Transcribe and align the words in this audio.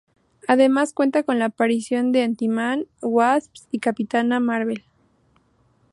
Además 0.47 0.93
cuenta 0.93 1.21
con 1.21 1.37
la 1.37 1.45
aparición 1.45 2.11
de 2.11 2.23
Ant-Man, 2.23 2.87
Wasp 3.03 3.53
y 3.69 3.77
Capitana 3.77 4.39
Marvel. 4.39 4.83